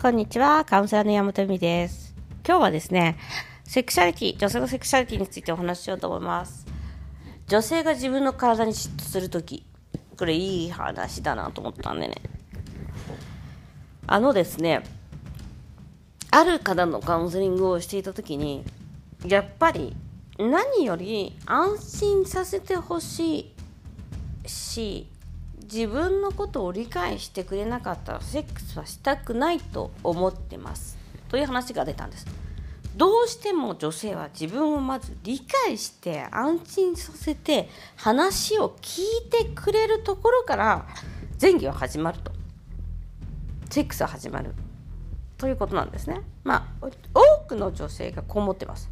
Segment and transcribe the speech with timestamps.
[0.00, 2.14] こんにちは、カウンセラーの山本由美です。
[2.46, 3.18] 今日はですね、
[3.64, 6.66] セクシャリティ、女性のセクシャリティについてお話ししようと思います。
[7.48, 9.66] 女性が自分の体に嫉妬するとき、
[10.16, 12.14] これいい話だなと思ったんでね。
[14.06, 14.84] あのですね、
[16.30, 18.64] ある方のカウンセリングをしていたときに、
[19.26, 19.96] やっぱり
[20.38, 23.52] 何より安心させてほし
[24.44, 25.08] いし、
[25.70, 30.96] 自分のことを理解してくれなかったらセックスはしたくないと思ってます。
[31.28, 32.26] という話が出たんです。
[32.96, 40.86] どうしても女性は自分をまず理解して安心させて話を聞いてくれるところから
[41.40, 42.32] 前戯は始まると。
[43.70, 44.54] セックスは始まる。
[45.36, 46.22] ということなんですね。
[46.44, 48.90] まあ多くの女性がこう思ってます。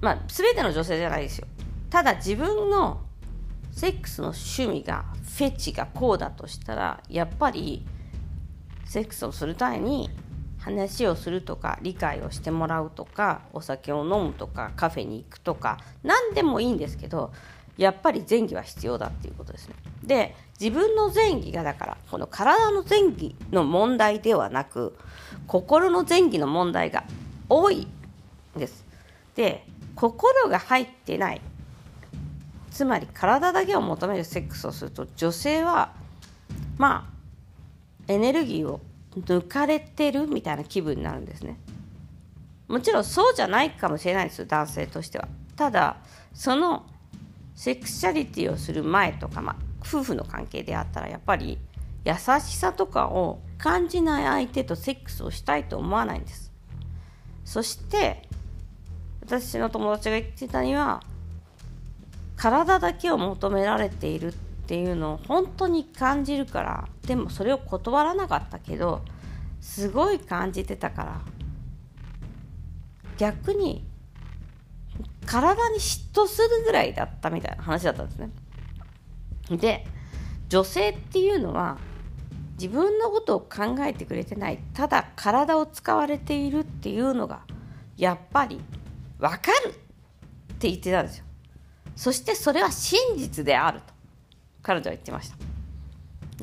[0.00, 1.48] まあ全ての女性じゃないですよ。
[1.90, 3.00] ただ自分の
[3.78, 5.04] セックスの趣味が
[5.36, 7.86] フェチがこうだとしたらやっぱり
[8.84, 10.10] セックスをするために
[10.58, 17.30] 話をするとか理解をしてもらうとかお酒を飲むとかカフェに行くとか何でもいいんですけど
[17.76, 19.76] やっぱり前戯は必要だっていうことですね。
[20.02, 24.98] で自分の前戯がだからこの体の前戯の問題ではなく
[25.46, 27.04] 心の前戯の問題が
[27.48, 27.86] 多い
[28.56, 28.84] んです。
[29.36, 29.64] で
[29.94, 31.40] 心が入ってない
[32.70, 35.92] つまり体だけを求めるセックスをすると女性は
[36.76, 37.08] ま
[38.08, 38.80] あエネルギーを
[39.16, 41.58] 抜かれてるみたいな気分になるんですね。
[42.68, 45.28] もちろんそうじゃないかもしれないです男性としては。
[45.56, 45.96] ただ
[46.34, 46.86] その
[47.54, 51.58] セクシャリティをする前とか、まあ、夫婦の関係であったらやっぱり
[52.04, 56.52] 優しさとかを感じない相手とセックスをしたいと思わないんです。
[57.44, 58.28] そして
[59.22, 61.02] 私の友達が言ってたには
[62.38, 64.32] 体だけを求められているっ
[64.68, 69.02] ていうのを本当に感じるからでもそれを断らなかったけど
[69.60, 71.20] すごい感じてたから
[73.16, 73.84] 逆に
[75.26, 78.30] 体に嫉妬するぐらいだったみたいな話だったんですね。
[79.50, 79.84] で
[80.48, 81.76] 女性っていうのは
[82.52, 87.42] 自分のことを考えてくれてないただ体を使われているっていうのが
[87.96, 88.60] やっぱり
[89.18, 89.72] 分かるっ
[90.58, 91.27] て言ってたんですよ。
[91.98, 93.92] そしてそれは真実であると。
[94.62, 95.36] 彼女は言ってました。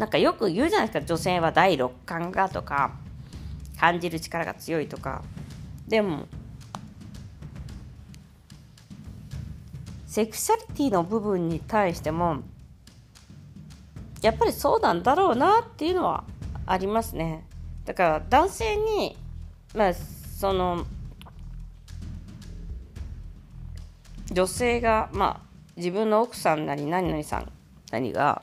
[0.00, 1.06] なんかよく言うじゃないですか。
[1.06, 2.96] 女性は第六感がとか
[3.78, 5.22] 感じる力が強いとか。
[5.86, 6.26] でも
[10.06, 12.38] セクシャリティの部分に対しても
[14.20, 16.24] やっぱりそうなんだろうなっていうのは
[16.66, 17.46] ありますね。
[17.84, 19.16] だから男性に
[19.72, 20.84] まあその
[24.34, 27.52] 女性が、まあ、自分の奥さんなり何々さん
[27.90, 28.42] なりが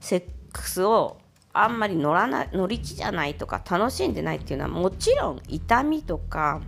[0.00, 1.18] セックスを
[1.52, 6.60] あんまり乗らない乗り気じゃないとか楽しんでないっていうのはもちろん痛みとか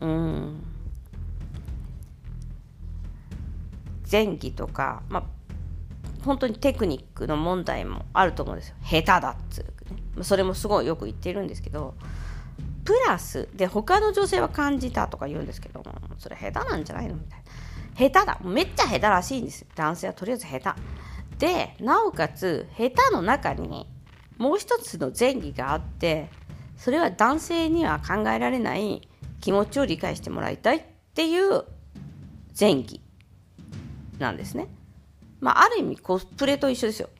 [0.00, 0.64] うん
[4.10, 5.22] 前戯とか、まあ、
[6.24, 8.76] 本当にテクニックの問題もあると思うんですよ。
[8.82, 11.94] 下手だっつう、ね、それもすごいよく言ってるんですけど
[12.88, 20.74] プラスで他の女性は感じたとか言うんですけどもそれ下手なんじゃないのみたいな下手だめっちゃ下手らしいんです男性はとりあえず下
[21.38, 23.86] 手でなおかつ下手の中に
[24.38, 26.30] もう一つの前戯があって
[26.78, 29.06] それは男性には考えられない
[29.42, 30.82] 気持ちを理解してもらいたいっ
[31.12, 31.64] ていう
[32.58, 33.00] 前戯
[34.18, 34.66] なんですね。
[35.40, 37.10] まあ、ある意味コスプレと一緒ですよ。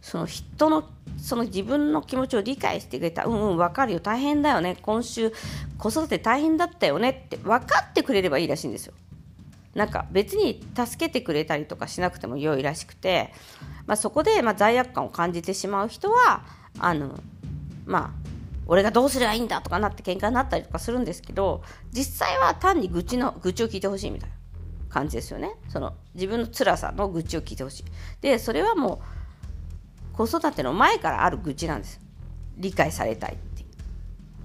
[0.00, 3.24] その人のその自分の気持ちを理解してくれた。
[3.24, 4.00] うんうん分かるよ。
[4.00, 4.76] 大変だよね。
[4.82, 5.32] 今週
[5.76, 7.10] 子育て大変だったよね。
[7.26, 8.94] って分かってくれればいいらしいんですよ。
[9.74, 13.32] なんか別に助けてくれたりとかしなくても良いらしくて、
[13.86, 16.44] まあ、そこでま罪悪感を感じてしまう人は
[16.78, 17.20] あの
[17.86, 18.28] まあ
[18.66, 24.36] 俺がどうすればいいんだとかなって喧嘩になったりとかするんですけど実際は単に愚痴の愚痴を聞いてほしいみたいな
[24.88, 25.52] 感じですよね。
[25.68, 27.84] その自分の辛さの愚痴を聞いてほしい。
[28.20, 29.17] でそれはもう
[30.18, 32.00] 子育ての前からある愚痴なんです。
[32.56, 33.64] 理解されたいって。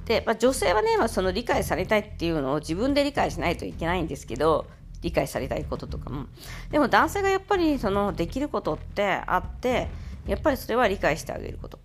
[0.06, 4.68] で、まあ、女性はね、まあ、その理解されたいっていうのを自分で理解しないといけないんですけど
[5.02, 6.28] 理解されたいこととかも。
[6.70, 9.90] でも男性がやっぱりそのできることってあって
[10.28, 11.80] やっぱりそれは理解してあげること。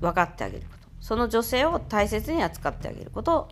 [0.00, 0.88] 分かってあげること。
[1.00, 3.48] その女性を大切に扱ってあげること。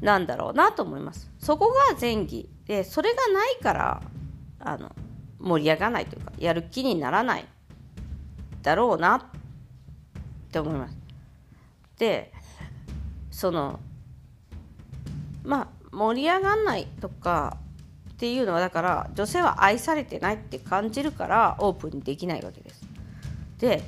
[0.00, 1.30] なんだろうなと思います。
[1.38, 4.02] そこが前戯でそれがないから
[4.60, 4.90] あの
[5.38, 7.46] 盛り上がらないというかやる気にならない。
[8.62, 9.22] だろうなっ
[10.50, 10.96] て思います
[11.98, 12.32] で
[13.30, 13.80] その
[15.44, 17.58] まあ盛り上がんないとか
[18.10, 22.82] っていうのはだから女性は愛されてないって感じるからオープンにできないわけです。
[23.58, 23.82] で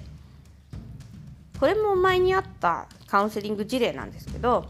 [1.61, 4.67] これも前にあったカウンセリング事例なんですけど、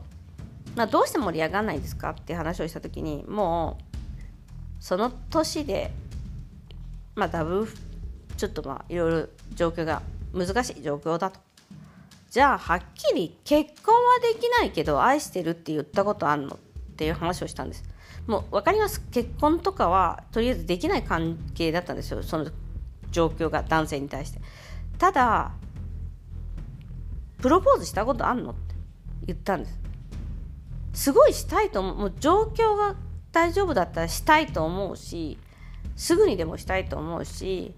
[0.76, 5.90] まあ、どうして盛り上がらないんですかって話をした時にもうその年で
[7.14, 7.68] まあだぶ
[8.36, 10.02] ちょっとまあいろいろ状況が
[10.32, 11.40] 難しい状況だと。
[12.30, 16.58] じゃあはっきり結婚はできないけど愛してるって言ったことあんのっ
[16.96, 17.84] ていう話をしたんです。
[18.26, 19.00] もう分かります。
[19.12, 22.22] 結婚とかはとりあえずできない関係だったんですよ。
[22.22, 22.50] その
[23.10, 24.40] 状況が男性に対して。
[24.98, 25.52] ただ
[27.38, 28.74] プロポーズしたことあんのって
[29.26, 29.78] 言ったんです。
[30.94, 31.96] すごいしたいと思う。
[31.96, 32.96] もう状況が
[33.34, 35.38] 大丈夫だったらしたいと思うし
[35.96, 37.74] すぐにでもしたいと思うし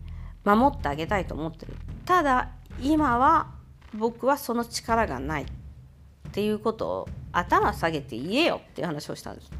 [0.47, 1.75] 守ってあげたいと思ってる。
[2.05, 3.49] ただ今は
[3.93, 5.43] 僕はその力がない。
[5.43, 9.51] っていうことを頭下げて言えよっていう話をしたんです。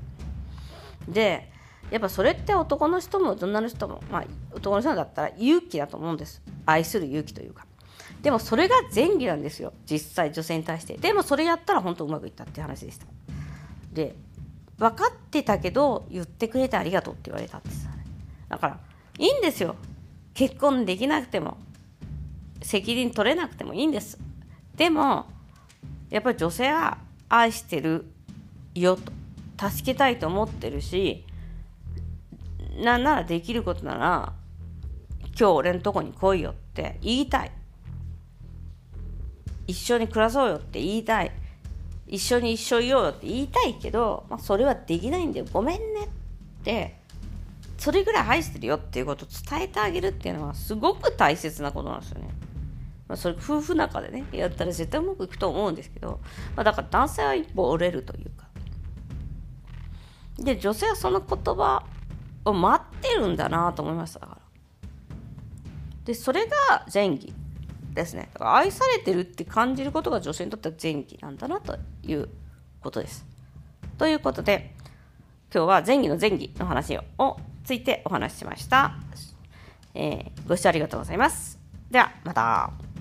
[1.09, 1.51] で
[1.91, 6.43] やっぱそれって男の人も女の人も、まあ、男の人だったら勇気だと思うんです。
[6.67, 7.65] 愛する勇気というか。
[8.21, 9.73] でもそれが前儀なんですよ。
[9.91, 10.99] 実際女性に対して。
[10.99, 13.07] でもそれやったら本当うまくいったっていう話でした。
[13.93, 14.15] で
[14.79, 17.89] 分かってたけど言ってくれてありがとうって言われたんです。
[18.51, 18.81] だから
[19.19, 19.77] いいんですよ。
[20.37, 21.57] 結婚できなくても
[22.61, 24.19] 責任取れなくてもいいんです。
[24.77, 25.27] でも
[26.11, 26.99] やっぱり女性は
[27.31, 28.05] 愛してる
[28.75, 29.13] よと。
[29.59, 31.25] 助けたいと思ってるし
[32.79, 34.35] なんならできることなら
[35.29, 37.53] 今日俺のとこに来いよって言いたい。
[39.67, 41.33] 一緒に暮らそうよって言いたい。
[42.07, 47.06] 一緒に一緒いようよって言いたいけど、まあ、それはできないんでごめんねって
[47.79, 52.29] それぐらい愛してるよっていうことを伝えてあげるっていうのはすごく大切なことなんですよね。
[53.09, 56.21] まあ、それ夫婦仲でねやったら絶対うまくいくと思うんですけど、
[56.57, 58.47] まあ、だから男性は一歩折れるというか。
[60.39, 61.85] で女性はその言葉
[62.45, 64.41] を待ってるんだなと思いましただから。
[66.05, 67.33] でそれが前儀
[67.95, 68.29] ですね。
[68.33, 72.29] だから愛されてるって感じることが女性にとっては前儀なんだなという
[72.81, 73.27] ことです。
[73.99, 74.75] ということで
[75.55, 77.37] 今日は前儀の前儀の話を
[77.67, 78.95] ついてお話ししました、
[79.93, 81.59] えー、ご視聴ありがとうございます。
[81.91, 82.96] ではまた。